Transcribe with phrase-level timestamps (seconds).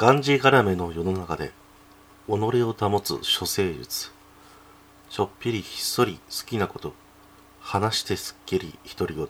[0.00, 1.52] がんじがらめの世の中で
[2.26, 4.10] 己を保つ処世術。
[5.10, 6.94] ちょっぴりひっそり好きなこと。
[7.60, 9.26] 話してすっきり独り言。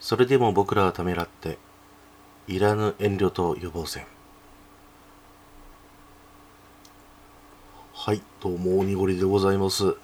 [0.00, 1.58] それでも僕らはためらって
[2.48, 4.04] いらぬ遠慮と予防線。
[7.94, 9.94] はいどうも鬼りでございます。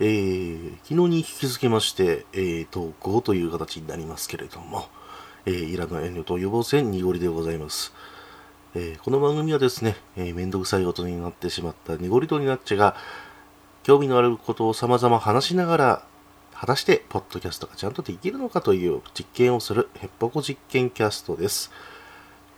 [0.00, 4.88] えー、昨日に引き続きまして、えー、投稿という形になりますけれども、
[5.44, 7.92] えー、いらぬ遠慮と予防線濁りでございます。
[8.74, 12.96] えー、この番組はですね、えー、めんどくさいことになってしまった濁りとになっちが、
[13.82, 16.02] 興味のあることを様々話しながら、
[16.52, 21.72] 果たしてポッドキャストがちゃんとできるのかという実験をするヘッポコ実験キャストです。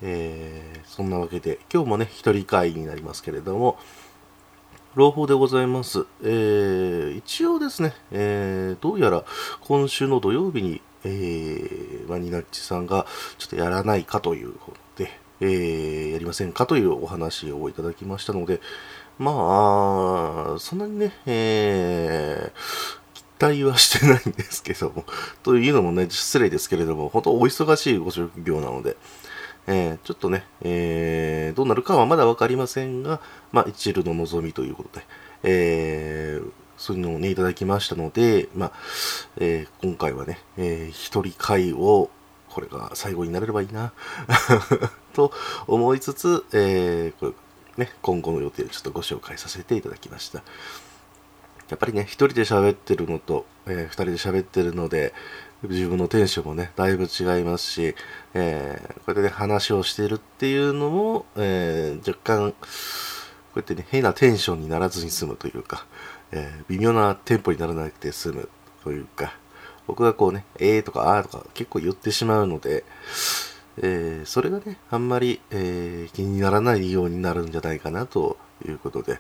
[0.03, 3.79] えー、そんなわけで、今日もね、一人会になりますけれども、
[4.97, 6.07] 朗報でございます。
[6.25, 9.25] えー、一応ですね、えー、どうやら
[9.61, 13.07] 今週の土曜日に、えー、ワニナッチさんが
[13.39, 18.61] ちょっとやらないかということで、えー、やりませんかというお話をいただきましたので、
[19.19, 25.05] まあ、そんなにね、えー、期待はしてないんですけども、
[25.43, 28.97] というのもね、失礼ですけれども、本当お忙しいご職業なので、
[29.67, 33.21] えー、ちょっとね、えー、どうなるかはまだ分かりませんが、
[33.53, 35.05] まあ、一縷の望みということで、
[35.43, 38.73] えー、そういうのをね、いただきましたので、まあ、
[39.37, 42.09] えー、今回はね、えー、一人会を、
[42.51, 43.93] これが最後になれればいいな
[45.15, 45.33] と
[45.67, 47.33] 思いつつ、えー、これ
[47.85, 50.43] ね、今後の予定をちょっとご紹介させていただきました。
[51.71, 55.15] やっぱりね、一人で喋ってるのと、えー、二人で喋ってるので、
[55.63, 57.95] 自分のテンションもね、だいぶ違いますし、
[58.35, 62.57] えー、こうやってね、話をしてるっていうのも、えー、若干、こ
[63.57, 65.87] うやってね、変なテンションにならずに済むというか、
[66.33, 68.49] えー、微妙なテンポにならなくて済む
[68.83, 69.35] というか、
[69.91, 72.85] 僕がこうね、えーとかあーとか結構言ってしまうので、
[73.83, 79.19] えー、それがね、あんまり、えー、気にならないようになるんじゃないかなということで、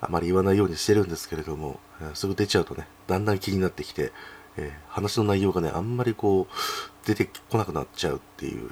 [0.00, 1.80] あまり言わないようにしてるんですけれども、
[2.14, 4.12] すぐ出ちゃうとね、だんだん気になってきて、
[4.56, 8.70] えー、話の内容がね、あんまりこう、出てこなくなっちゃうっていう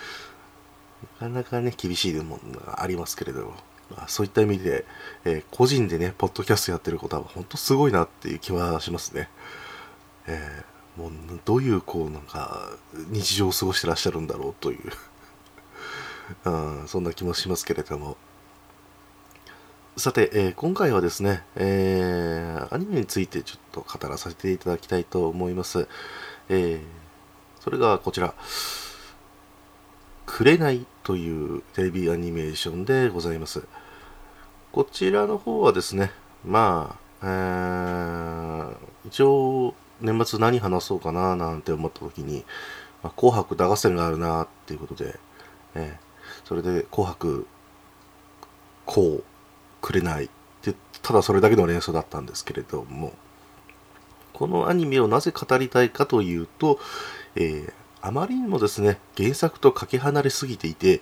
[1.20, 3.54] なかなかね、厳しいものがありますけれども、
[3.90, 4.86] まあ、そういった意味で、
[5.26, 9.28] え、個人でね、ポッドキャストやってることは本当すごいなっていう気はしますね。
[10.26, 11.12] えー、もう、
[11.44, 12.70] どういう、こう、なんか、
[13.08, 14.92] 日常を過ごしてらっしゃるんだろうという
[16.44, 16.50] う
[16.84, 18.16] ん、そんな気もしますけれども、
[19.96, 25.88] さて、えー、今回はですね、えー、アニメについてちょっと語らせていただきたいと思います。
[26.48, 26.80] えー、
[27.60, 28.34] それがこちら、
[30.26, 33.62] くれないというテレビアニメーションでございます。
[34.72, 36.12] こちらの方はですね、
[36.44, 38.76] まあ、えー、
[39.06, 42.44] 一応年末何話そうかななんて思った時に、
[43.02, 45.18] まあ、紅白歌合戦があるなっていうことで、
[45.74, 47.46] えー、それで紅白
[48.86, 49.24] こう
[49.80, 50.28] くれないっ
[50.62, 53.12] てただそれだけの連想だったんですけれども
[54.32, 56.78] このアニメをなぜ語りたいかというと、
[57.36, 61.00] えー、あまりにもですね原作とかけ離れすぎていて、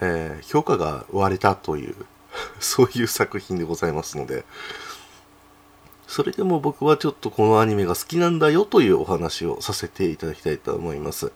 [0.00, 1.94] えー、評価が割れたという
[2.58, 4.44] そういう作品でございますので
[6.12, 11.32] それでも僕はちょっとこのアニメが好きなんだよというお話をさせていただきたいと思います。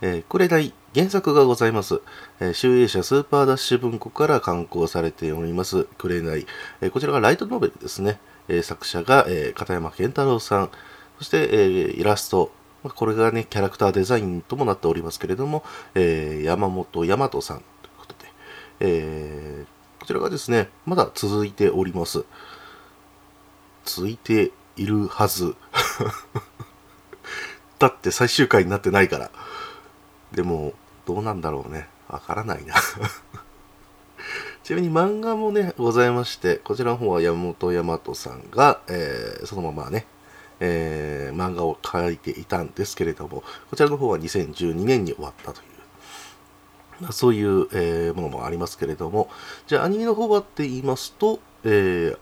[0.00, 2.00] えー、これない原作がございます。
[2.40, 6.48] えー、集英社スーパーダッシュ文庫から刊行されております、くれない。
[6.80, 8.18] えー、こちらがライトノベルですね。
[8.48, 10.70] え、作者が、え、片山健太郎さん。
[11.18, 12.50] そして、え、イラスト。
[12.82, 15.62] これがね、キャラクターデザインともなっておりますけれども、
[15.94, 18.32] えー、山本大和さんということで、
[18.80, 19.64] え、
[20.00, 22.24] こちらがですね、まだ続いております。
[23.84, 25.54] 続いているはず。
[27.78, 29.30] だって最終回になってないから。
[30.32, 30.72] でも、
[31.06, 31.88] どうなんだろうね。
[32.08, 32.74] わからないな
[34.62, 40.06] ちなみに漫画もね、ございまして、こちらの方は山本大和さんが、えー、そのままね、
[40.60, 45.66] えー、漫画を描いていたんですけれども、こちらの方は2012年に終わったという、
[47.00, 49.28] まあ、そういう、えー、ものもありますけれども、
[49.66, 52.18] じゃあアニメの方はって言いますと、えー、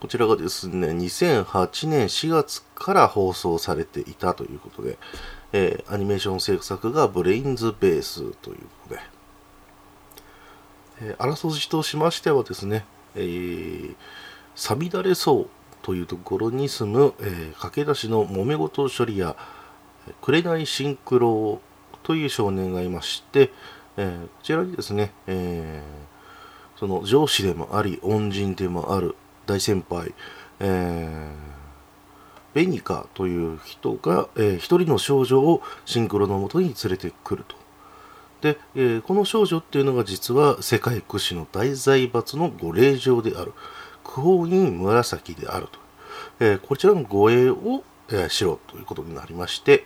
[0.00, 4.96] こちらがですね、2008年4月から放送されていたということで、
[5.52, 9.00] えー、アニメーション制作がブレインズベースということで、
[11.02, 12.84] えー、あらすじとしましてはですね、
[13.16, 13.96] えー、
[14.54, 15.48] さびだれそう
[15.82, 19.34] というところに住む、えー、駆け出しの揉め事処理や
[20.20, 21.60] 紅シンクロ
[22.04, 23.50] という少年がいまして、
[23.96, 29.16] えー、こちらにですね、えー、その上司でもあり恩人でもある
[29.48, 30.14] 大先輩、
[30.60, 31.58] えー
[32.54, 37.56] ベニカという人が、えー、一人の少女をシンクロのもとに連れてくると。
[38.40, 43.52] で、えー、この少女っていうのが実は世界屈指の大財閥のご令嬢である。
[44.02, 45.78] 苦法院紫であると、
[46.40, 49.84] えー、こちらの護衛を、えー、しろということになりまして。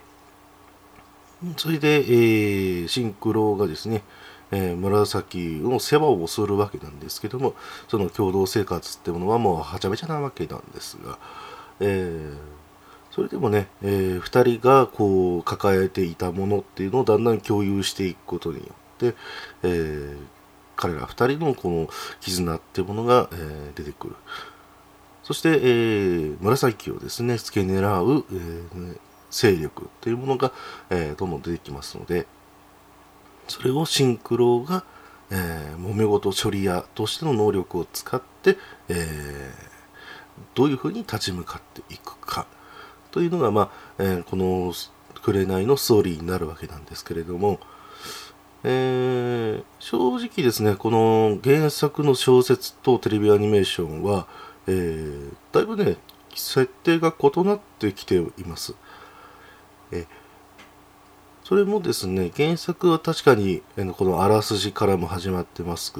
[1.57, 4.05] それで、え、シンクロがですね、
[4.53, 7.55] えー、紫の世話をするわけなんですけども
[7.89, 11.19] その共同生活ってものはもうはちゃめちゃなわけなんですが、
[11.81, 12.37] えー、
[13.11, 18.65] それでもね、えー、2人がこう抱えていたものっていうのをだんだん共有していくことによ
[18.97, 19.15] って、
[19.63, 20.17] えー、
[20.77, 21.89] 彼ら2人のこの
[22.21, 24.17] 絆っていうものが、えー、出てくる。
[25.23, 28.99] そして、えー、紫をですね付け狙う、えー、
[29.31, 30.53] 勢力っていうものが、
[30.91, 32.27] えー、どんどん出てきますので、
[33.49, 34.85] それをシンクロが、
[35.31, 38.57] えー、揉め事処理屋としての能力を使って、
[38.89, 38.99] えー、
[40.55, 42.47] どういうふうに立ち向かっていくか
[43.11, 44.73] というのが、まあえー、この
[45.23, 47.61] 「紅のストーリーになるわけなんですけれども、
[48.65, 54.27] えー、正直ですねこの原作の小説とテレビアニメーションは、
[54.67, 55.97] えー、だいぶね
[56.35, 58.75] 設定が異なってきています。
[59.93, 60.07] え
[61.53, 63.61] それもですね原作は確かに
[63.99, 65.93] このあらすじからも始まってます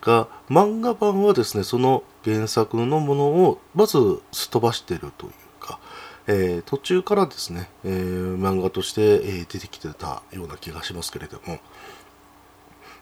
[0.00, 3.98] が漫画版はですねその原作のものをまず
[4.32, 5.78] すっ飛ばしてるというか、
[6.26, 11.58] えー、途中からですね、えー、漫画として、え、出てきてたような気がしますけれども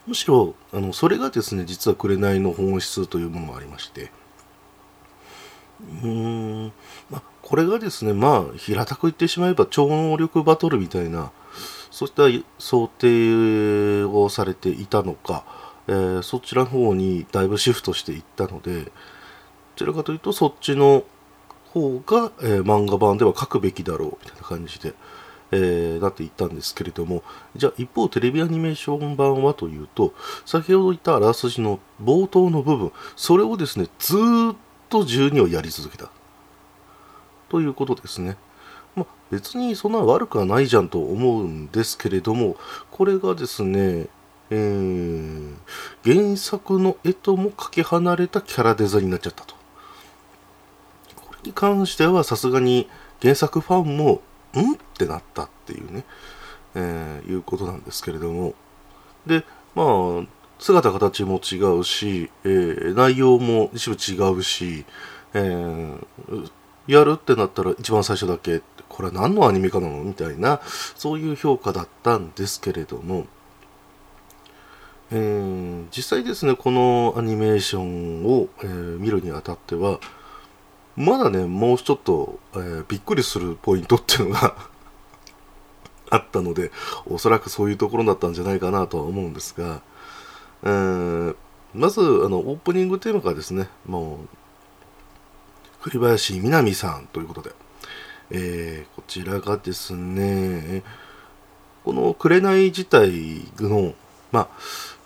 [0.07, 4.11] むしろあのそれがですね実は紅の本質というものもありまして
[6.03, 6.73] うーん、
[7.09, 11.31] まあ、これがですねまあ平たく言ってしまえば超能力バトルみたいな
[11.95, 15.45] そういった想定をされていたのか、
[15.87, 18.91] えー、そちらの方にだいぶシフトしていったのでど
[19.77, 21.05] ちらかというとそっちの
[21.69, 24.93] 方が、えー、漫画版では書くべきだろうみたいな感じで、
[25.53, 27.23] えー、なっていったんですけれども
[27.55, 30.13] じゃあ一方テレビアニメーション版はというと
[30.45, 34.19] 先ほど言ったあらすじの冒頭の部分それをですねずっ
[34.89, 36.11] と12をやり続けた
[37.47, 38.35] ということですね。
[38.95, 42.57] ま、別にそんな悪くはないじゃんと思うんですけれども
[42.91, 44.07] これがですね、
[44.49, 45.53] えー、
[46.03, 49.55] 原作の絵ともかけ離れたキャラデザインになっちゃったと。
[51.15, 52.89] これに関してはさすがに
[53.21, 54.21] 原作ファンも
[54.53, 54.73] ん？
[54.73, 56.05] ってなったっていうね、
[56.75, 58.53] えー、いうことなんですけれども
[59.25, 59.43] で
[59.73, 59.83] ま
[60.23, 60.25] あ
[60.59, 64.85] 姿形も違うし、えー、内容も一部違うし、
[65.33, 66.05] えー、
[66.87, 70.03] やるってなったら一番最初だけっこれ何のアニメ化なの？
[70.03, 70.61] みたいな
[70.95, 73.25] そういう評価だったんですけれども、
[75.11, 79.99] えー、実際ですねこのアニメーションを、えー、見るにあたっては
[80.95, 84.55] まだねもうちょっと、えー、びっくりするポイントっていうのが
[86.09, 86.71] あったので
[87.05, 89.81] おそらくそういうところだったんじゃないかなとは思うんですが、
[90.63, 91.35] えー、
[91.73, 94.27] まずあのオープニングテーマがですねもう
[95.81, 97.51] 栗林みなみさんということで、
[98.31, 100.83] えー、こちらがですね
[101.83, 103.93] この「紅」自体の
[104.31, 104.47] まあ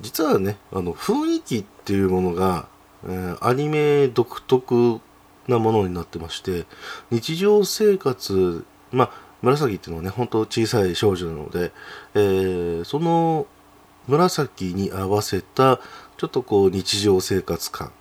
[0.02, 2.68] 実はねあの雰囲気っていうものが、
[3.06, 5.00] えー、アニメ独特
[5.48, 6.66] なものになってまして
[7.12, 9.12] 日常生活まあ
[9.42, 11.72] 紫っていうのはね本当小さい少女なので、
[12.14, 13.48] えー、その
[14.08, 15.80] 紫に合わせた
[16.18, 17.92] ちょっとこう日常生活感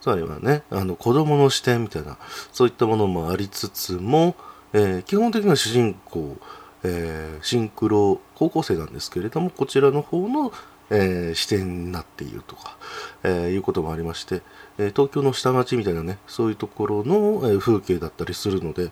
[0.00, 0.62] つまりはね。
[0.70, 2.18] あの子供の視点みたいな
[2.52, 4.36] そういったものもありつつも、
[4.72, 6.36] えー、基本的には主人公、
[6.84, 10.52] えー、シンクロ高校生なんですけれどもこちらの方の、
[10.90, 12.76] えー、視点になっているとか、
[13.24, 14.42] えいうこともありまして、
[14.78, 18.90] え東京の下町みたいなねそういうところの、え風景だったりするので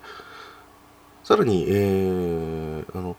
[1.25, 3.17] さらに、えあの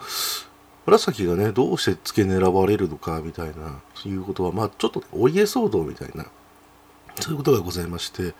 [0.85, 6.25] 紫がねどうして付け狙われるのかみたいないうことはまあちょっとお家騒動みたいな
[7.19, 8.33] そういうことがございまして、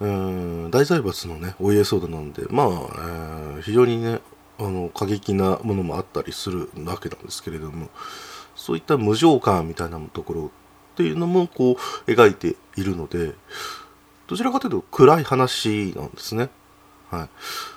[0.00, 4.20] うん大財閥のねお家騒動なんでまあ、えー、非常にね
[4.58, 7.88] あの過激なものもあったりするわけなんですけれども
[8.56, 10.50] そういった無情感みたいなところ
[10.92, 13.32] っていうのもこう描いているので
[14.26, 16.50] どちらかというと暗い話なんですね。
[17.10, 17.28] はい、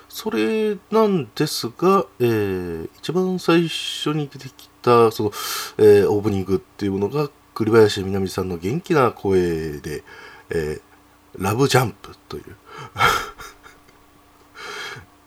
[0.08, 5.32] それなんですが、えー、一番最初に出てきたその、
[5.78, 10.04] えー、オープニングっていうものが栗林みなみさんの元気な声で、
[10.50, 12.56] えー、ラブジャンプという。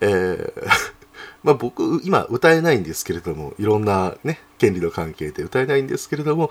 [0.00, 0.68] えー、
[1.42, 6.50] まあ僕今歌えないんですけれどもいろんなね権利の関係で歌えないんですけれども、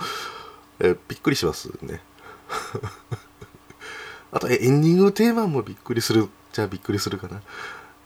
[0.79, 2.01] えー、びっくりしますね。
[4.31, 7.41] あとエンディングテーマもびっくりするじゃあびっくりするかな。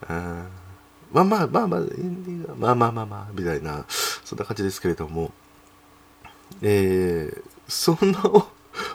[0.08, 0.46] あ
[1.12, 5.34] まあまあまあまあエンディングまあまあまあまあみたいなそんな感じですけれども。
[6.62, 8.22] えー、そんな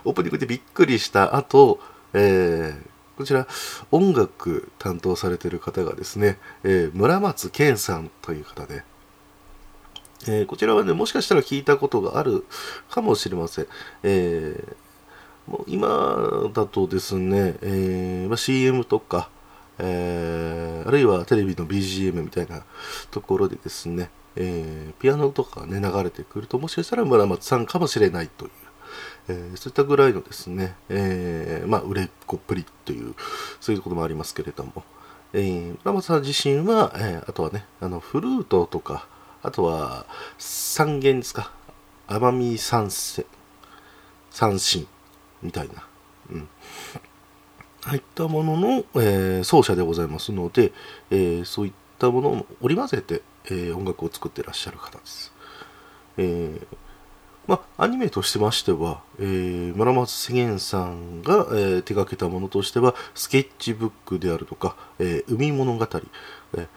[0.05, 1.81] オープニングでびっくりした後、
[2.12, 3.47] えー、こちら
[3.90, 8.85] 音楽担当されている方がですね、えー、村松健さんという方で、
[10.28, 12.45] えー、こちらはね、もしかしたら聞いたことがある
[12.90, 13.66] かもしれません。
[14.02, 19.31] えー、もう今だとですね、えーまあ、CM とか、
[19.78, 22.64] えー、あるいはテレビの BGM みたいな
[23.11, 28.50] ところでですね、えー、ピアノとかね、流れてくると、もしかしたら村松さんかもしれないという、
[29.28, 33.14] えー、そういったぐらいのですね、えー、まあ、売れっ子っぷりという、
[33.61, 34.85] そういうこともありますけれども、
[35.33, 39.09] えー、村松さん自身は、えー、あとはね、あの、フルートとか、
[39.42, 40.06] あとは
[40.38, 41.52] 三弦ですか
[42.09, 43.26] 奄美三世
[44.30, 44.87] 三振
[45.42, 45.87] みたいな、
[46.30, 46.49] うん、
[47.85, 50.73] あいったものの、えー、奏者でございますので、
[51.11, 55.33] えー、そういったものを織り交ぜて、えー、音楽を作ってらっしゃる方です。
[56.18, 56.66] えー
[57.47, 66.69] まあ、アニメとしてましては、えー、村松世間さんが、えー、手掛けたものとしては、スケッチブックであるとか、えー、海物語、えー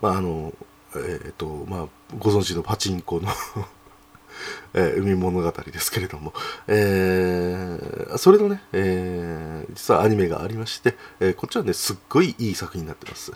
[0.00, 0.52] まあ、あの、
[0.94, 1.86] えっ、ー、と、まあ、
[2.18, 3.28] ご存知のパチンコの
[4.74, 6.32] えー、海物語ですけれども、
[6.66, 13.32] えー、それのね、えー、実はアニメがありまして、えー、こっちはね、すっごいいい作品になってます。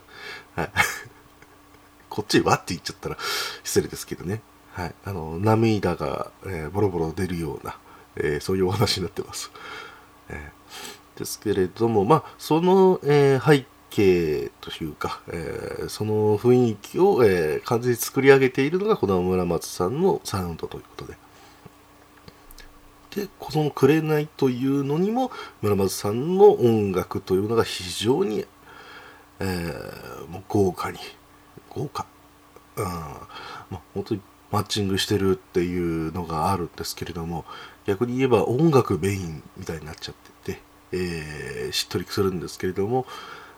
[0.54, 0.70] はい。
[2.08, 3.18] こっちはって言っちゃったら
[3.62, 4.40] 失礼ですけどね。
[4.76, 4.94] はい。
[5.06, 7.78] あの、涙が、えー、ボロボロ出るような、
[8.16, 9.50] えー、そういうお話になってます。
[10.28, 21.16] えー、ですけれども、まあ、その、え、背景というか、え、その雰囲気を、え、完全に作り上げているのがこの村松さんのサウンドということで。
[23.22, 25.30] で、この「紅」というのにも
[25.62, 28.44] 村松さんの音楽というのが非常に、
[29.40, 30.98] えー、もう豪華に
[31.70, 32.04] 豪華、
[32.76, 33.30] うんま
[33.72, 34.20] あ、本当に
[34.56, 37.44] マッチングしてるっていうのがあるんですけれども
[37.84, 43.04] 逆に言えば音楽メインみたいになっちゃってて、えー、しっとりするんですけれども、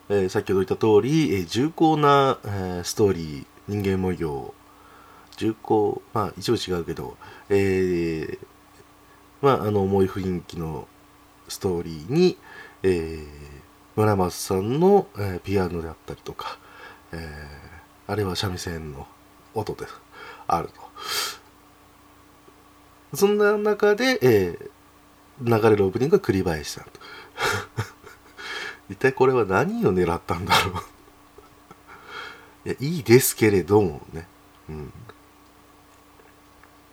[0.08, 4.52] えー、先ほど言った通り、えー、重厚な、えー、ストーリー、人間模様、
[5.36, 7.16] 重厚、まあ一部違うけど、
[7.48, 8.38] えー、
[9.40, 10.88] まああの重い雰囲気の
[11.46, 12.36] ストーリーに、
[12.82, 13.24] えー、
[13.94, 16.58] 村松さんの、えー、ピアノであったりとか、
[17.12, 19.06] えー、あるいは三味線の
[19.54, 19.86] 音で
[20.48, 20.87] あると。
[23.14, 26.90] そんな中で、えー、流れるオープニングが栗林さんと。
[28.90, 30.74] 一体これは何を狙ったんだろう。
[32.68, 34.26] いやいいですけれどもね、
[34.68, 34.72] う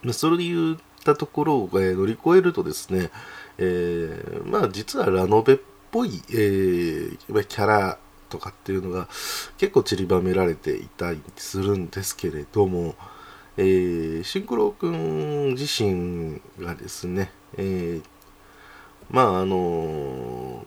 [0.09, 3.09] ん、それで言ったところを、えー、乗り越えるとですね、
[3.57, 5.59] えー、まあ実はラノベっ
[5.91, 7.97] ぽい、えー、キャラ
[8.29, 9.09] とかっていうのが
[9.57, 12.95] 結構散りばめられていたりするんですけれども、
[13.57, 18.03] えー、シンクロ君自身がですね、えー、
[19.09, 20.63] まああの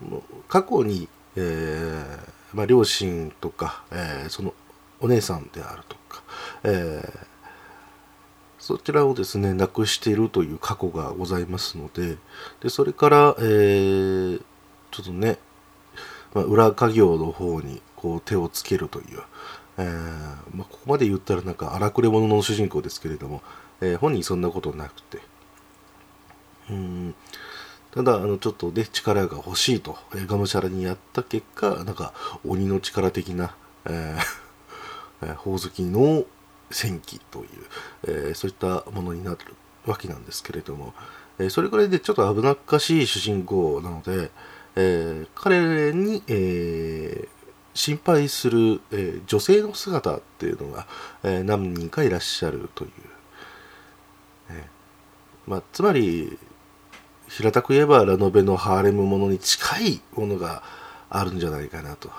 [0.47, 4.53] 過去にえー、まあ、両親とか、えー、その
[4.99, 6.23] お姉さんであるとか、
[6.63, 7.19] えー、
[8.57, 12.17] そちらをですね亡くしているという過去がございますので
[12.61, 14.41] でそれから、えー、
[14.91, 15.37] ちょっとね、
[16.33, 19.21] まあ、裏家業の方にこう手をつけるという、
[19.79, 23.41] えーまあ、ここまで言ったらなんか荒くれ者の主人公ですけれども、
[23.79, 25.19] えー、本人そんなことなくて。
[26.69, 27.15] うん。
[27.91, 32.13] ただあのちょっとね力が欲しいと、えー、がむしゃらにやった結果なんか
[32.45, 33.55] 鬼の力的な、
[33.89, 36.25] えー、ほおずきの
[36.69, 37.47] 戦記という、
[38.03, 39.37] えー、そういったものになる
[39.85, 40.93] わけなんですけれども、
[41.39, 44.29] え、それぐらいでちょっと危なっかしい主人公なので、
[44.75, 47.38] え、彼に、えー、
[47.79, 50.85] 心配する、えー、女性の姿っていうのが、
[51.23, 52.91] えー、何人かいらっしゃるという、
[54.49, 54.65] え
[55.47, 56.37] まあ、つまり
[57.29, 60.61] 平たく言えばラノベのハーレムものに近いものが
[61.09, 62.11] あるんじゃないかなと。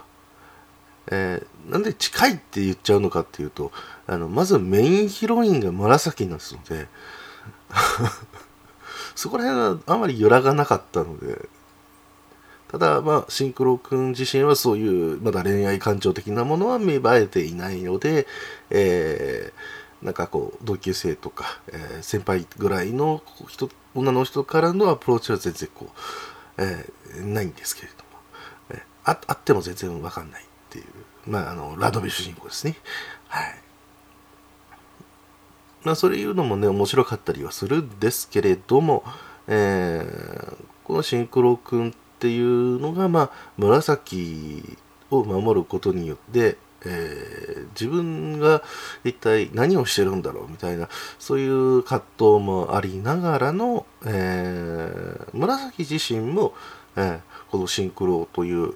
[1.12, 3.70] えー、なんで近いって言っちゃうのかっていうと
[4.06, 6.86] あのまずメインヒロインが紫ですので
[9.14, 11.48] そこら辺はあまり揺らがなかったので
[12.70, 18.28] ただまあシンクロ君自身はそういうまだ恋愛感情的なものは芽生えていないので、
[18.70, 25.90] えー、なんかこう同級生とか、えー、先輩ぐらいの人女の人からのアプローチは全然こ
[26.58, 28.04] う、えー、ないんですけれども、
[28.70, 30.84] えー、ああっても全然わかんないっていう、
[31.26, 32.76] まあ、あのラドベ主人公ですね。
[33.26, 33.54] はい。
[35.82, 39.02] まあ、それいうのもね、面白かったりはするんですけれども、
[39.48, 44.78] えー、このシンクロ君ってていうのが、まあ、紫
[45.10, 48.62] を守ることによって、えー、自分が
[49.04, 56.52] 一体何をしてるんだろうみたいなそういう葛藤もありながらの、えー、紫自身も、
[56.96, 58.74] えー、このシンクロという、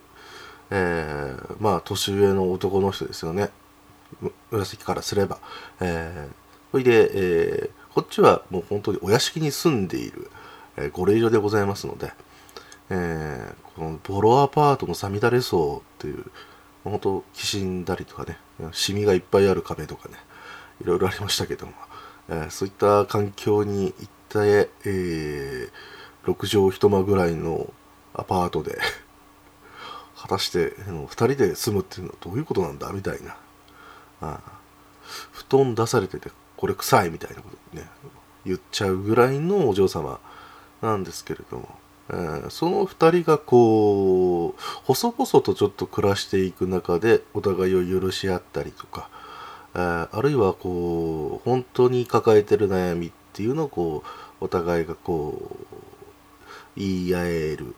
[0.70, 3.50] え、まあ年上の男の人ですよね。
[4.50, 5.38] 紫からすれば、
[5.80, 10.30] えー、それで、え、こっちはもう本当にお屋敷に住んでいる、
[10.76, 12.12] え、ご令嬢でございますので、
[12.90, 16.24] えー、このボロアパートのさみだれ層っていう
[16.84, 18.38] 本当きしんだりとかね
[18.72, 20.16] シミがいっぱいある壁とかね
[20.82, 21.72] いろいろありましたけども、
[22.28, 25.70] えー、そういった環境に行ったえー、
[26.24, 27.72] 6畳一間ぐらいの
[28.14, 28.76] アパートで
[30.16, 33.36] 果たして2人で住むっていうのはどういうことなんだみたいな
[34.20, 34.40] あ
[35.30, 37.86] 布団出されててこれ臭いみたいなことね
[38.44, 40.18] 言っちゃうぐらいのお嬢様
[40.82, 41.68] なんですけれども、
[42.50, 49.08] その2人がこう細々とちょっと暮らしていく中でお互いを許し合ったりとか、
[49.74, 54.02] えー、あるいはこう本当に抱えてる悩みっていうのをこ
[54.40, 55.76] うお互いがこう
[56.76, 57.74] 言い合える。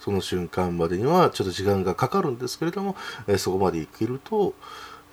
[0.00, 2.94] その瞬間までにはちょっと時間がかかるんですけれども、
[3.26, 4.52] えー、そこまで生きると、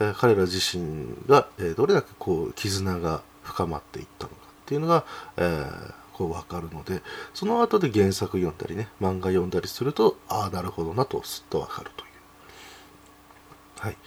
[0.02, 5.06] えー、彼ら自身が、え、どれだけこう絆が深まっていったのかっていうのが、
[5.38, 7.02] えー、こう分かるので
[7.34, 12.12] その後で原作読んだりね漫画読んだりするとああなるほどなとすっと分かるという。
[13.80, 13.98] はい。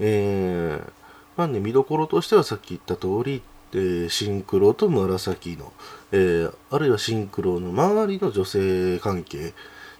[0.00, 0.92] えー、
[1.36, 3.42] まあね見どころとしてはさっき言った通り
[3.74, 5.74] えー、シンクロと紫の、
[6.10, 9.52] えー、あるいはシンクロの周りの女性関係っ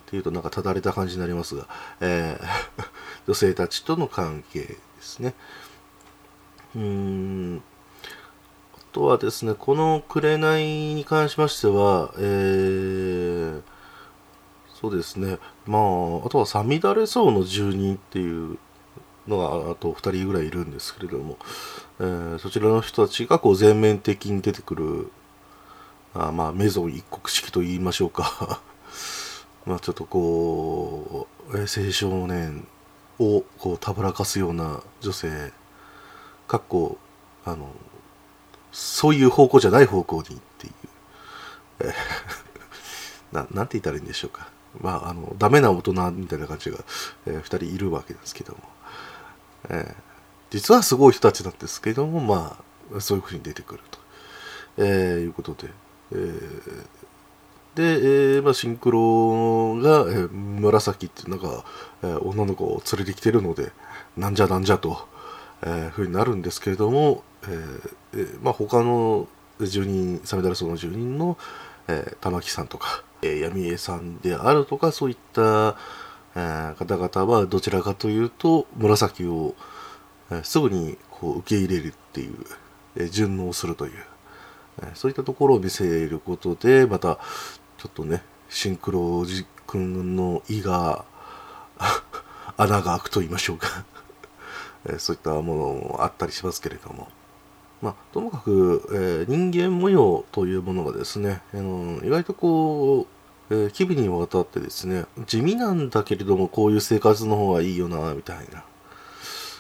[0.07, 1.67] ていうとなんかただれた感じになりますが、
[2.01, 2.47] えー、
[3.29, 5.35] 女性たちとの関係ですね。
[6.75, 7.63] うん。
[8.93, 13.63] とはですね、この紅に関しましては、えー、
[14.75, 18.59] そうですね、まあ、あとはサミダレ層の住人っていう
[19.27, 21.37] のがあと2人ぐらいいるんですけれども、
[22.01, 25.11] えー、そちらの人たちがこう全面的に出てくる
[26.15, 28.61] あまあメゾン一国式と言いましょうか。
[29.67, 32.67] まあちょっとこう、青少年
[33.19, 35.53] をこうたぶらかすような女性
[36.47, 36.97] かっこ
[37.45, 37.69] あの
[38.79, 40.73] そういう方向じゃない方向にっていう、
[41.81, 41.95] え
[43.35, 44.51] ななんて言ったらいいんでしょうか。
[44.81, 46.79] まああのダメな大人みたいな感じが、
[47.27, 48.61] えー、2人いるわけですけども、
[49.71, 50.03] えー、
[50.51, 52.63] 実はすごい人たちなんですけどもま
[52.97, 53.99] あそういうふうに出てくると、
[54.77, 55.71] えー、いうことで、
[56.13, 56.87] えー、
[57.75, 61.65] で、えー、まあ、シンクロが、えー、紫っていうなんか、
[62.03, 63.73] えー、女の子を連れてきてるので
[64.17, 65.09] なんじゃなんじゃと、
[65.63, 69.29] えー、ふうになるんですけれども、えーまあ、他の
[69.61, 71.37] 住人サメダラソの住人の、
[71.89, 75.77] えー、玉木さんとか、えー、闇江さんであるとかそういった、
[76.37, 79.55] えー、方々はどちらかというと紫を、
[80.31, 82.35] えー、すぐにこう受け入れるっていう、
[82.97, 83.93] えー、順応するという、
[84.83, 87.19] えー、そういったところを見せることでまた
[87.79, 91.05] ちょっとねシンクロジ君の胃が
[92.57, 93.85] 穴が開くと言いましょうか。
[94.89, 95.43] えそういったもの
[95.75, 97.09] もあったりしますけれども、
[97.81, 103.07] まあ、ともかく、えー、人間模様というものがですね、あの意外とこ
[103.51, 108.65] う、えー、機微にわたってですね地味なんだけれどもこういう生活の方がいいよなみたいな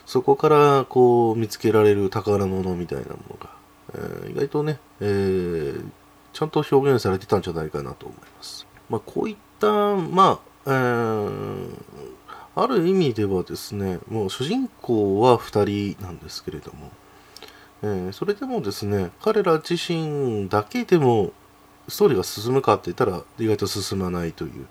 [0.08, 3.50] そこからこう見つけられる宝物みたいなものが、
[3.94, 5.84] えー、意外とね、えー、
[6.32, 8.66] ちゃんと表現されてたんじゃないかなと思います。
[8.88, 11.74] まあ、こういった、まあ、えー、
[12.56, 16.90] ある意味ではですね、もう主人公は2人なんですけれども、
[17.82, 21.32] えー、それでもですね、彼ら自身だけでも
[21.88, 24.66] ストーリーが進むかって言ったら意外と進まないという、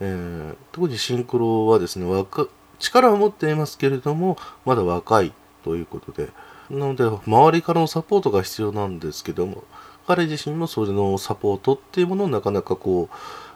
[0.00, 5.32] えー、特にシンクロはですね若力を持っていますけれどもまだ若い
[5.64, 6.30] ということで。
[6.70, 9.64] なので周りからのサポートが必要なんですけども
[10.06, 13.08] 彼自身もそれのサポートっていうものをなかなかこ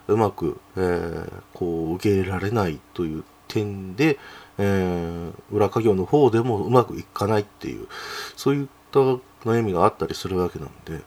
[0.09, 4.19] ううまく、えー、こう受け入れられないという点で、
[4.65, 7.89] えー、裏稼業の方でもうまくいかないっていう
[8.37, 9.01] そういった
[9.45, 11.01] 悩みがあったりするわけなんで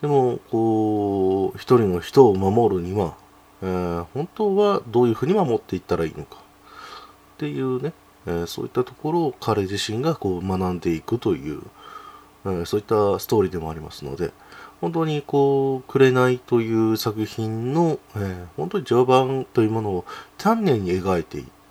[0.00, 3.14] でもこう一人の人を守るには、
[3.62, 6.38] えー、本当はどういうふうに守っていったらいいのか
[7.34, 7.92] っていうね、
[8.26, 11.62] えー、そういったところを彼自身がこう学んでいくという、
[12.46, 14.32] えそういったストーリーでもありますので
[14.80, 20.04] 本当にこう「紅」という作品の、え、本当に序盤というものを
[20.38, 21.61] 丹念に描いていった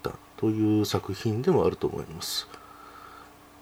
[0.41, 2.49] という作品でもあると思います。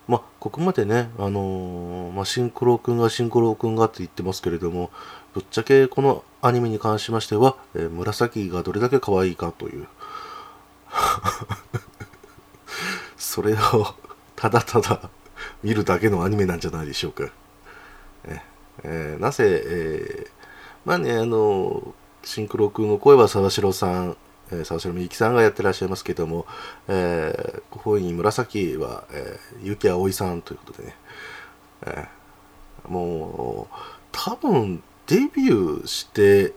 [0.07, 4.89] まあ、ここまでね、あのー、まあ、シンクロ君がシンクロ君がって言ってますけれども、
[5.35, 9.87] ぶっちゃけこのアニメに関しましては、えー、紫がどれだけ可愛いかという
[13.17, 13.57] それを
[14.35, 15.11] ただただ
[15.61, 17.29] 見るだけのアニメなんじゃないでしょうか。
[18.83, 20.29] えー、なぜ、えー、
[20.85, 24.17] まあね、あの、シンクロ君の声は沢城さん、
[24.51, 26.45] えー、沢城みゆきさんがやってらっしゃいますけども、
[26.87, 30.95] えー、ご本人紫は、えー、結城葵さんということでね、
[31.85, 33.75] えー、もう、
[34.11, 36.53] 多分デビューして、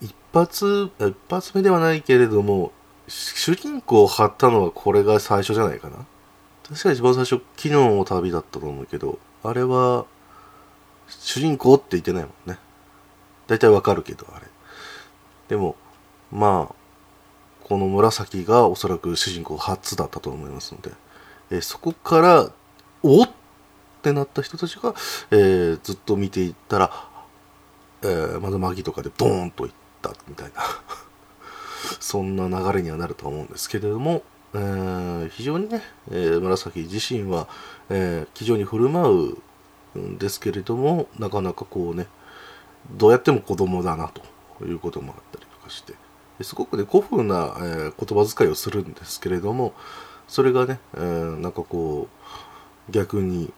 [0.00, 2.72] 一発、一発目ではないけれども、
[3.08, 6.06] 主人公を張ったのはこれが最初じゃないかな。
[6.68, 10.06] 確か一番最初、昨日の旅だったと思うけど、あれは、
[11.08, 12.58] 主人公って言ってないもんね。
[13.46, 14.46] 大体わかるけど、あれ。
[15.48, 15.76] でも、
[16.32, 16.74] まあ、
[17.64, 20.90] この紫がおそらく主人公初だったと思いますので、
[21.50, 22.50] えー、そこから、
[23.02, 23.30] おっ！
[24.02, 24.94] てなった人たちが、
[25.30, 27.08] えー、ずっと見ていったら、
[28.02, 30.62] えー、まずマギとかでドーンといったみたいな。
[32.00, 34.22] そんな流れにはなると思うんですけれども、
[34.54, 37.48] えー、非常にね、えー、紫自身は、
[37.88, 39.36] えー、非常に振る舞
[39.94, 42.06] うんですけれどもなかなかこうね
[42.90, 44.10] どうやっても子供だな
[44.58, 45.94] ということもあったりとかして
[46.40, 49.74] すごくね古風な、えー、言葉遣いをするんですけれども
[50.26, 52.08] それがね、えー、なんかこ
[52.88, 53.52] う逆に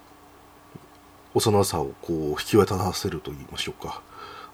[1.34, 4.02] 幼さをこう引き渡らせると言いましょうか。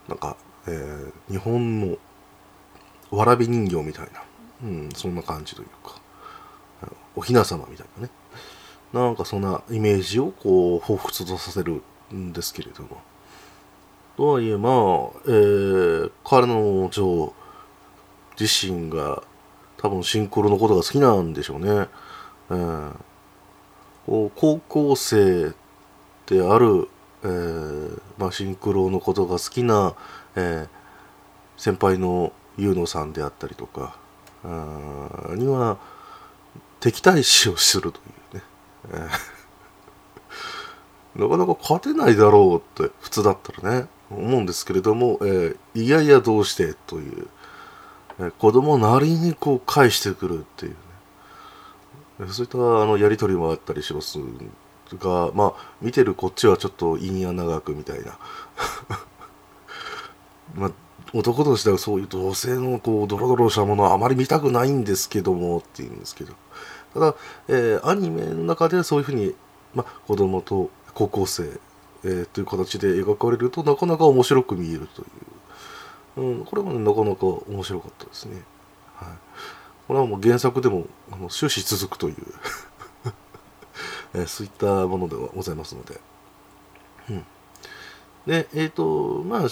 [0.08, 1.96] なんか、えー、日本の
[3.10, 4.22] わらび人形みたいな、
[4.64, 6.00] うん、そんな感じというか
[7.16, 8.10] お雛様みたいなね。
[8.92, 13.00] なんかそんなイメージをこう彷彿とさせるんですけれども。
[14.16, 14.72] とはいえまあ、
[15.26, 17.32] えー、彼の女
[18.40, 19.22] 自身が
[19.76, 21.88] 多分シンクロのことが好きなんでしょうね、
[22.50, 22.92] えー、
[24.06, 25.52] こう高校生
[26.26, 26.88] である、
[27.22, 29.94] えーまあ、シンクロのことが好きな、
[30.36, 30.68] えー、
[31.56, 33.96] 先輩の優野さんであったりとか
[35.34, 35.78] には
[36.80, 38.42] 敵対視をするというね、
[38.92, 47.28] えー、 なかなか勝てないだろうって普通だったらね思うんですけれども、えー、いやいやどうしてという、
[48.38, 50.76] 子供なりにこう返してくるっていうね。
[52.28, 54.18] そういったあのやり取りもあったりします
[54.98, 58.18] がまあ見てるこっちはちょっと陰や長くみたいな。
[60.54, 60.70] まあ
[61.12, 66.34] 男としてはそういう同性のこうドロドロしたものはあまり見たくないんですけどもって言うんですけど。
[66.94, 67.14] ただ、
[67.48, 69.34] えー、アニメの中ではそういうふうに、
[69.74, 71.44] まあ、子供と高校生、
[72.04, 75.08] えー、という形で描かれるとなかなか面白く見えるという、
[76.16, 78.42] うん、これも、ね、なかなか面白かったですね、
[78.94, 79.08] はい、
[79.86, 82.16] これはもう原作でもあの終始続くという。
[84.14, 86.00] え、そういったものではございますので、
[87.10, 87.26] うん、
[88.26, 89.50] でえっ、ー、とまあぶっ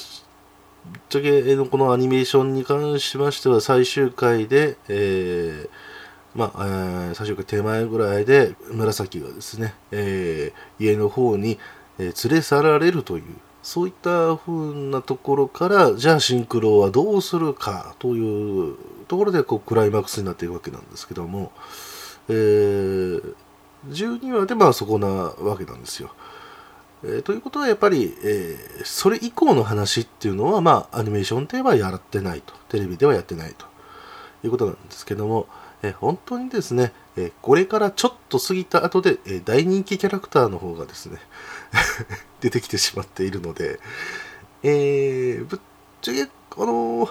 [1.09, 5.68] ちゃけのこのアニメーションに関しましては最終回で、えー、
[6.35, 11.59] まあ、えー、最終回手前ぐらいで紫がですね、えー、家の方に、
[11.99, 13.25] え、連れ去られるという
[13.68, 18.76] そういった風なところからじゃあシンクロはどうするかという
[19.09, 21.52] ところでこうクライマックスになっていくわけなんですけども、
[22.31, 23.35] えー、
[23.90, 26.14] 12話でまあそこなわけなんですよ。
[27.04, 33.66] えー、ということはやっぱり、えー、それ以降の話っていうのは、まあ、アニメーションではやってないとテレビではやってないと
[34.44, 35.46] いうことなんですけども、
[35.83, 41.18] えー、本当にですね、えこれからちょっと過ぎた後で、え大人気キャラクターの方がですね
[42.40, 43.81] 出てきてしまっているので、
[44.62, 45.61] えぶっ
[46.00, 47.09] ちゃけ、あの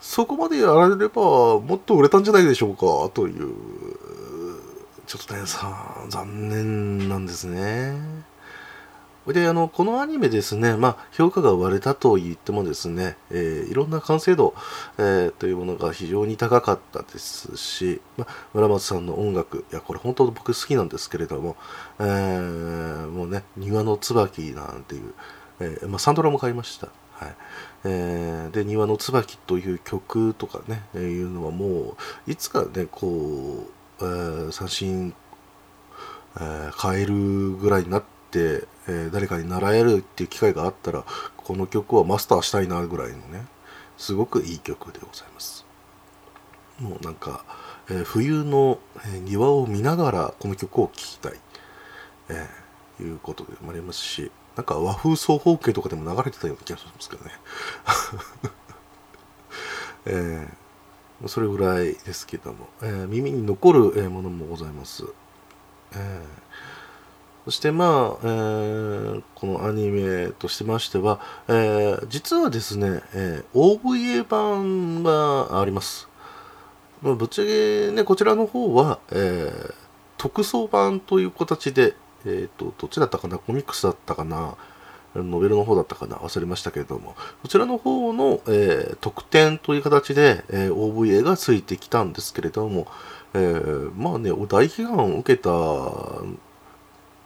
[0.00, 3.54] そこまでやられればもっと売れたんじゃないでしょうかという
[5.06, 7.94] ちょっとねさ残念なんですね。
[9.26, 14.54] であのこのアニメですね、まあ、評価が割れたと言ってもですね、えー、いろんな完成度、
[14.98, 21.56] えー、というものが非常に高かったですし、まあ、村松さんの音楽いやこれ本当僕好きなんですけれども、
[21.98, 25.12] えー、もうね「庭の椿」なんていう、
[25.60, 26.88] えーまあ、サンドラも買いました。
[27.12, 27.34] はい
[27.84, 31.94] えー、で「庭の椿」という曲とかね、えー、いうのはも
[32.26, 33.66] ういつかねこ
[34.00, 35.14] う、えー、三振、
[36.36, 41.04] えー、変えるぐらいになって、えー、誰かに習えるっていう機会があったら
[41.36, 43.46] この曲はマスターしたいなぐらいのね
[43.96, 45.66] すごくいい曲でございます。
[46.78, 47.44] もうなんか、
[47.90, 48.78] えー、冬の、
[49.24, 51.34] 庭を見ながらこの曲を聴きたい、
[52.30, 57.32] えー、いうことでもありますしなんか和風双方形とかでも流れてたような気がしますけどね。
[60.06, 65.04] えー、それぐらいですけども、えー、耳に残るものもございます、
[65.92, 66.50] えー
[67.50, 76.08] そしてまあ、えー、このアニメとしてましては、えー、実はですね、えー、OVA 版があります。
[77.02, 79.74] ぶっちゃけね、こちらの方は、えー、
[80.16, 84.54] 特装版という形で、えっ、ー、と、どっちだったかな、コミックスだったかな、
[85.16, 92.86] ノベルの方だったかな、忘れましたけれども、こちらの方の、えー、特典という形で、えー、OVA がついてきたんですけれども、
[93.34, 95.50] えー、まあね、大批判を受けた、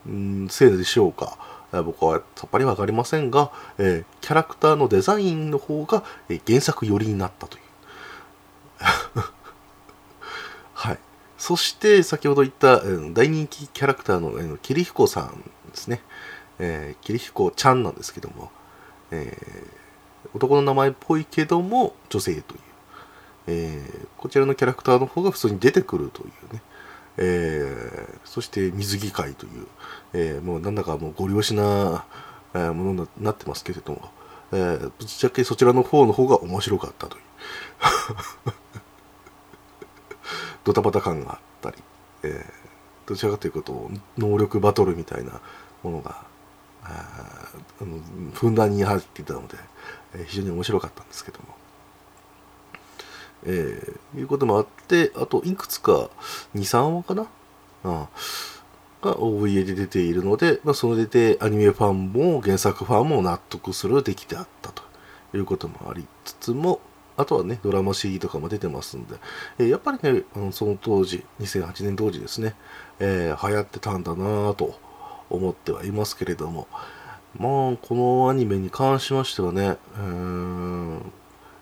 [0.07, 1.39] うん、せいでしょうか。
[1.83, 7.65] 僕はさっぱりわかりませんが、えー、キャラクターのデザインの方が、えー、原作寄りになったという。
[10.75, 10.99] はい。
[11.39, 12.81] そして、先ほど言った、
[13.13, 15.41] 大人気キャラクターの、えー、キリヒコさん
[15.71, 16.01] ですね。
[16.59, 18.51] えー、キリヒコちゃんなんですけども、
[19.11, 22.61] えー、男の名前っぽいけども、女性という。
[23.47, 26.63] えー、こちらのキャラクターの方が普通に出てくるというね。
[27.17, 29.67] えー、そして水着会という、
[30.13, 32.05] えー、もうなんだかもうご利用しな、
[32.55, 34.11] えー、ものになってますけれども、
[34.53, 37.23] えー、ぶっちゃけそちらの方の方が面白かったという
[40.65, 41.77] ドタバタ感があったり、
[42.25, 45.41] えー、どちらかというと能力バトルみたいな
[45.83, 46.25] ものが
[46.83, 47.51] あ
[47.81, 47.99] の
[48.33, 49.57] ふんだんに入っていたので、
[50.15, 51.64] えー、非常に面白かったんですけども。
[53.47, 56.11] えー、いうこともあって、あといくつか
[56.55, 57.27] 2、3話かな、
[57.85, 58.09] あ
[59.05, 64.83] が OVA で出ているので、まあ、その出てアニメファンも原作ファンも納得する出来であったと
[65.35, 66.81] いうこともありつつも、
[67.17, 69.17] あとはね、ドラマ CD とかも出てますんで、
[69.59, 72.55] えー、やっぱりね、あのその当時、2008年当時ですね、
[72.99, 74.79] えー、流行ってたんだなぁと
[75.31, 76.67] 思ってはいますけれども、
[77.37, 81.13] まあ、このアニメに関しましてはね、うーん、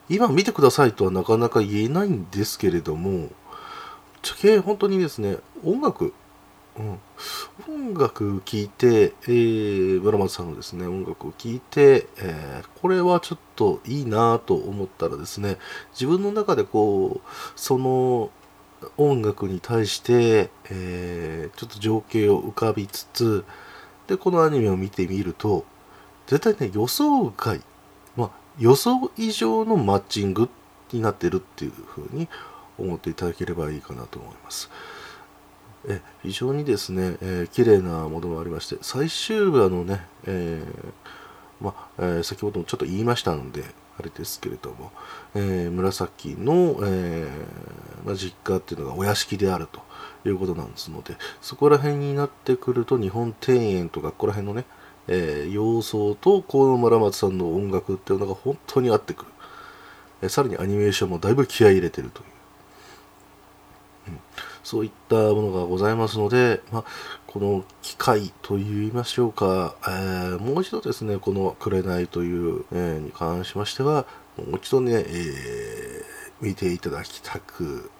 [0.09, 3.31] 今見てくださいとはなかなか言えないんですけれども、
[4.65, 6.12] 本当にですね、音楽、
[6.79, 7.01] うん、
[7.69, 15.59] 音楽聴いて、えー、村松さんのですね、音楽を聴いて、えー、これはちょっといいなと思ったらですね、
[15.93, 18.31] 自分の中でこう、その
[18.97, 23.45] 音楽に対して、えー、ちょっと情景を浮かびつつ、
[24.07, 25.65] で、このアニメを見てみると、
[26.27, 27.61] 絶対ね、予想外、
[28.59, 30.49] 予想以上のマッチング
[30.93, 32.29] になってるっていうふうに
[32.79, 34.71] 思っていただければいいかなと思います。
[35.88, 43.65] え非常にですね、えー、綺麗なものもありまして、最終話のね、えー、まえー、先ほどもちょっと言いましたので、
[43.99, 44.91] あれですけれども、
[45.35, 47.29] えー、紫の、え
[48.05, 49.81] ま、実家っていうのがお屋敷であると
[50.29, 54.65] いうことなんですので、そこら辺になってくると、日本庭園とか、ここら辺のね、
[55.14, 59.31] えー、様相と河野村松さんの音楽っていうのが本当に合ってくる、
[60.22, 62.27] えー、さらにアニメーションもだいぶ気合い入れてるという、
[64.09, 64.18] うん、
[64.64, 66.85] そういったものがございますので、まあ、
[67.27, 74.07] この機会といいましょうか、えー、もう一度ですねこの「紅」という、えー、に関しましては
[74.38, 76.05] もう一度ね、えー、
[76.40, 77.90] 見ていただきたく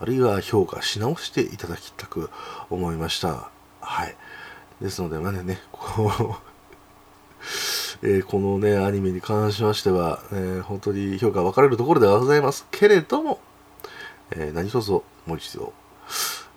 [0.00, 2.30] あるいは評価し直していただきたく
[2.70, 3.50] 思いました。
[3.82, 4.16] はい。
[4.80, 6.49] ですので、まあね、こう
[8.02, 13.40] えー、このね、アニメに関しましては、えー、本当に評価分かれるところではございますけれども、
[14.30, 15.72] えー、何卒もう一度、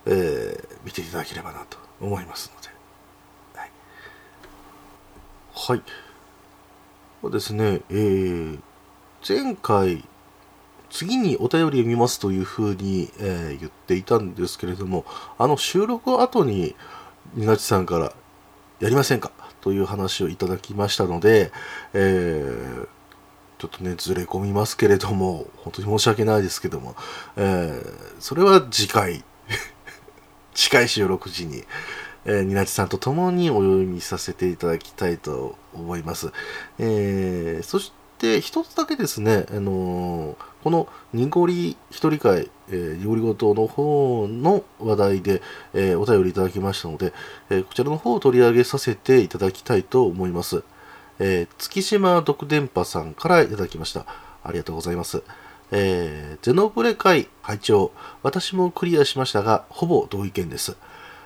[0.06, 2.68] え見ていただければなと思いますので。
[3.58, 3.70] はい。
[5.54, 5.82] はい。
[7.22, 8.58] そうですね、え、
[9.26, 10.04] 前回、
[10.90, 15.04] 次にお便りを見ますというふうに、え言っていたんですけれども、
[15.38, 16.76] あの収録後に、
[17.34, 18.12] みなちさんから
[18.80, 19.30] やりませんか？
[19.60, 21.50] という話をいただきましたので、
[21.94, 22.88] えー、
[23.58, 26.94] ちょっとね、ずれ込みますけれども、本当に申し訳ないですけども、
[27.36, 29.24] えー、それは次回、
[30.54, 31.64] 近い収録時に、
[32.26, 36.30] えー、ニナチさんと共にお読みさせていただきたいと思います。
[36.78, 47.12] えー、そして一つだけですね、あのー、この濁り一人会、えー、濁りごとの方の話題で、えー、お便りいただきましたので、
[47.50, 50.62] えー、こちらの方を取り上げさせていただきたいと思います。
[51.18, 54.06] え、月島独電波さんからいただきました。
[54.42, 55.22] ありがとうございます。
[55.70, 60.76] え、ゼノブレ会会長、私もクリアしましたが、ほぼ同意見です。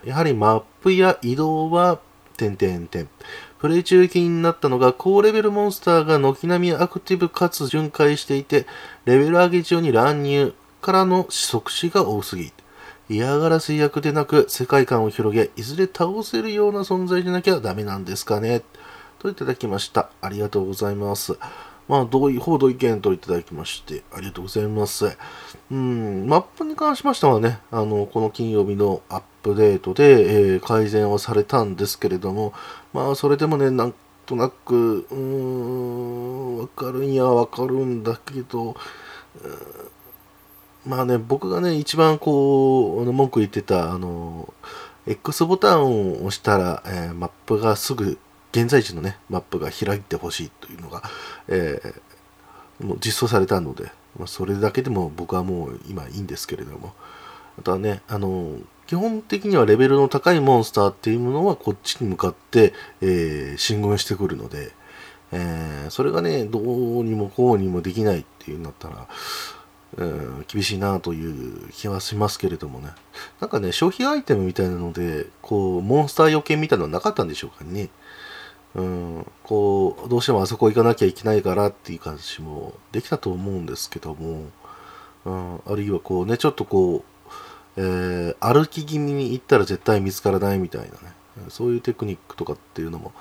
[0.04, 2.00] やはりマップや移動は、
[2.36, 3.08] 点々点。
[3.58, 8.66] プレイ中気になったのが高レベルモンスターが軒並みアクティブかつ巡回していて、
[9.04, 12.52] レベル上げ中に乱入からの即死が多すぎ。
[13.08, 18.62] 嫌がらせ役でなく世界観を広げ、いずれ倒せるような存在でなきゃダメなんですかね。
[19.18, 20.10] といただきました。
[20.20, 21.38] ありがとうございます。
[21.88, 25.16] まあ、同意、報道意見といただきまして、ありがとうございます。
[25.70, 32.52] うん、マップに関しましてはね、あの、この金曜日のアップデートで、えー、改善はされたんですけれども、
[32.92, 33.94] まあ、それでもね、なん
[34.26, 38.76] となく、うーん、わかるんやわかるんだけど、
[40.88, 44.54] まあね、僕がね、一番こう、文句言ってた、あの、
[45.06, 48.18] X ボタンを押したら、えー、マップがすぐ、
[48.52, 51.02] 現在地のね、マップが開いてほしいというのが、
[51.48, 56.94] えー、もう実装されたので、まあ、それだけでも僕はもう今いいんですけれども、
[57.58, 62.72] あとはね、あの、基本的にはレベルの高いモンスターっていうものはこっちに向かって、
[63.02, 64.72] えー、進軍してくるので、
[65.32, 66.64] えー、それがね、どう
[67.04, 69.06] にもこうにもできないっていうんだったら、
[69.96, 72.90] うん、厳しいなという気はしますけれどもね。
[73.40, 77.88] なんかね、消費アイテムみたいなので、こう、モンスター予見みたいなのはなかったんでしょうかね。
[78.74, 84.44] うん、こう、どうしてもあそこ行かなきゃいけないからっていう感じもできたと思うんですけども、
[85.24, 87.04] うん、あるいはこうね、ちょっとこ
[87.76, 91.14] う、えー、歩き気味に行ったら絶対見つからないみたいなね、
[91.48, 93.12] そういうテクニックとかっていうのも、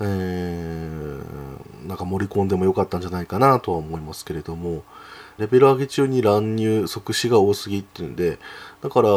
[0.00, 4.82] えー、なんか盛り込んでもよかったんじゃないかなとは思いますけれども、
[5.40, 8.38] レベル上げ中に乱入、即死が多すぎっていうんで、
[8.82, 9.08] だから、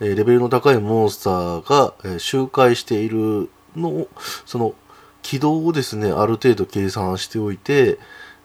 [0.00, 4.08] えレベルの高いモンスターが、え周回しているのを、
[4.46, 4.74] その、
[5.22, 7.98] 軌道をですね、ある程度計算しておいて、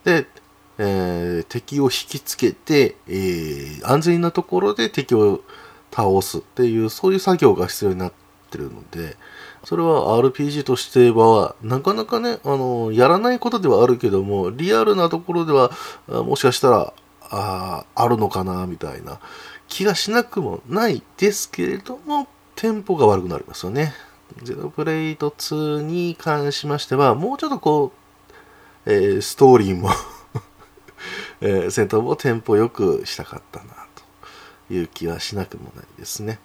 [0.03, 0.27] で、
[0.77, 5.41] えー、敵を引きつけて、えー、安全なところで敵を
[5.91, 8.13] 倒すっていう、そういう作業が必要になっ
[8.49, 9.15] てるので、
[9.63, 15.71] それは RPG としては、なかなかね、あの、やらないことではあるけども、リアルなところでは、
[16.07, 16.93] もしかしたら、
[17.31, 19.19] ああるのかなみたいな
[19.67, 23.93] 気がしなくもないですけれどもテンポが悪くなりますよね。
[24.43, 27.91] ゼノプレイト2に関しましてはもうちょっとこ
[28.85, 29.89] う、えー、ストーリーも
[31.41, 33.65] えー、戦闘もテンポよくしたかったな
[34.67, 36.39] という気はしなくもないですね。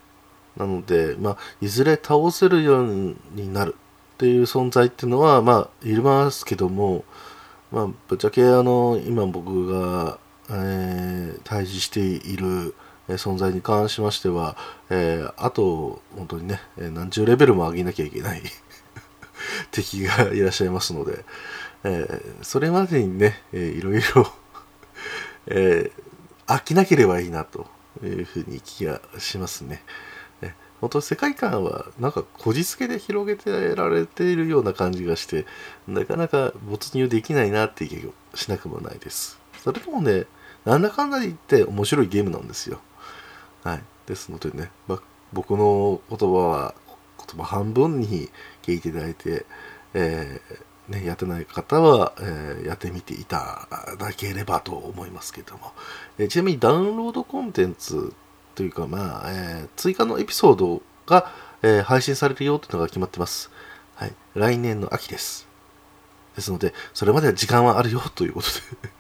[0.57, 3.77] なので、まあ、いずれ倒せるようになる
[4.15, 7.05] っていう存在っていうのは、まあ、いますけども、
[7.71, 10.19] まあ、ぶっちゃけあの今僕が
[10.51, 12.75] えー、対峙している
[13.09, 14.57] 存在に関しましては、
[14.91, 18.43] えー、あと本当にね何十レベルも上げなきゃいけない
[19.71, 21.25] 敵がいらっしゃいますので、
[21.85, 24.33] えー、それまでにね、えー、いろいろ
[25.49, 27.67] えー、飽きなければいいなと
[28.03, 29.83] いうふうに気がしますね。
[30.81, 35.47] 本当世界観はなんかこじつけで広げてられているような感じがして
[35.89, 39.39] なかなか没入できないなっていう気がしなくもないです。
[39.63, 40.27] それでもね
[40.67, 42.81] なんだかんだ言って面白いゲームなんですよ。
[43.63, 43.83] はい。
[44.07, 45.01] ですのでね、ま
[45.33, 46.75] 僕の言葉は
[47.19, 48.29] 言葉半分に
[48.63, 49.47] 聞いていただいて、
[49.95, 55.73] えー、ね、やってない方は、えー、やってみていただければと思いますけども、
[56.19, 58.13] えー、ちなみにダウンロードコンテンツ
[58.57, 61.31] というか、まあ、え追加のエピソードが、
[61.63, 63.51] え配信されるよというのが決まってます。
[63.95, 64.15] はい。
[64.35, 65.47] 来年の秋です。
[66.35, 68.49] ですので、それまでは時間はあるよということ
[68.83, 68.96] で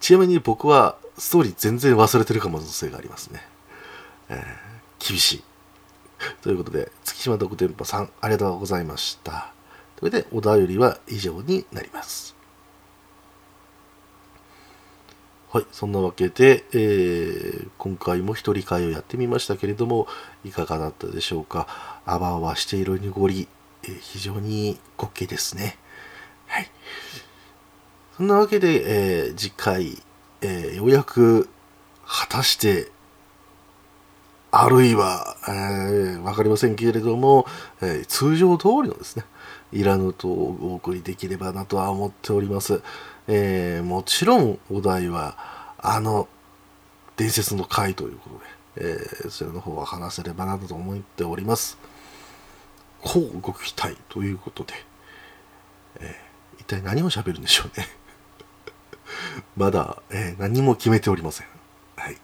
[0.00, 3.42] ちなみに僕はストーリー全然忘れてる可能性がありますね。
[4.28, 5.44] えー、厳しい。
[6.42, 9.52] ということで、月島独店舗さん、ありがとうございました。
[9.98, 12.36] それで、お便りは以上になります。
[15.50, 20.06] はい、そんなわけで、えー、今回も一人会をやってみましたけれども、
[20.44, 21.66] いかがだったでしょうか。
[22.04, 23.48] あわあわしている濁り、
[23.84, 25.78] えー、非常に滑稽ですね。
[26.46, 26.70] はい。
[28.18, 29.96] そんなわけで、えー、次回、
[30.40, 31.48] えー、ようやく
[32.04, 32.90] 果たして
[34.50, 37.46] あるいは、えー、分かりませんけれども、
[37.80, 39.24] えー、通常通りのですね
[39.70, 42.82] いらぬとお送りできればなとは思っております、
[43.28, 45.36] えー、もちろんお題は
[45.78, 46.26] あの
[47.16, 48.30] 伝説の回というこ
[48.76, 51.78] とで、え、それの方は話せればなと思っております。
[53.00, 54.74] こうご期待ということで、
[56.00, 56.16] え、
[56.58, 57.86] 一体何を喋るんでしょうね。
[59.56, 61.46] まだ、えー、何も決めておりません。
[61.96, 62.16] はい。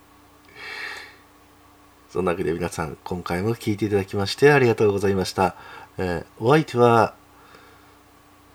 [2.11, 5.57] そんなわけで皆さん、今回も聴いていただきましてありがとうございました。
[5.99, 7.15] えー、お相手は、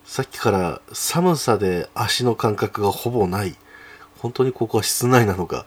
[0.06, 3.56] さっきから寒さで足の感覚がほぼない、
[4.18, 5.66] 本当にここは室内なのか、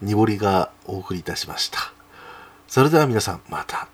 [0.00, 1.92] 濁りがお送りいたしました。
[2.68, 3.88] それでは皆さん、また。